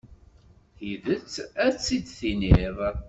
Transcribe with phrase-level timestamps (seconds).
[0.77, 1.31] Tidet,
[1.65, 2.77] ad tt-id-tiniḍ.